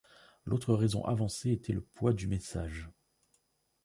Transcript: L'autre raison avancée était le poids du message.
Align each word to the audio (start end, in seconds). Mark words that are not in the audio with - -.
L'autre 0.45 0.73
raison 0.73 1.05
avancée 1.05 1.51
était 1.51 1.73
le 1.73 1.81
poids 1.81 2.11
du 2.11 2.25
message. 2.25 2.89